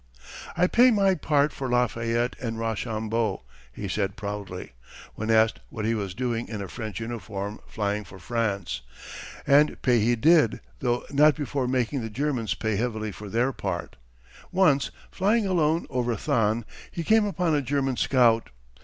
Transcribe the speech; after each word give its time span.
"I 0.57 0.65
pay 0.65 0.89
my 0.89 1.13
part 1.13 1.53
for 1.53 1.69
Lafayette, 1.69 2.35
and 2.41 2.57
Rochambeau," 2.57 3.43
he 3.71 3.87
said 3.87 4.15
proudly, 4.15 4.71
when 5.13 5.29
asked 5.29 5.59
what 5.69 5.85
he 5.85 5.93
was 5.93 6.15
doing 6.15 6.47
in 6.47 6.59
a 6.59 6.67
French 6.67 6.99
uniform 6.99 7.59
flying 7.67 8.03
for 8.03 8.17
France. 8.17 8.81
And 9.45 9.79
pay 9.83 9.99
he 9.99 10.15
did 10.15 10.59
though 10.79 11.05
not 11.11 11.35
before 11.35 11.67
making 11.67 12.01
the 12.01 12.09
Germans 12.09 12.55
pay 12.55 12.77
heavily 12.77 13.11
for 13.11 13.29
their 13.29 13.53
part. 13.53 13.95
Once, 14.51 14.89
flying 15.11 15.45
alone 15.45 15.85
over 15.91 16.15
Thann, 16.15 16.65
he 16.89 17.03
came 17.03 17.25
upon 17.25 17.53
a 17.53 17.61
German 17.61 17.95
scout. 17.95 18.49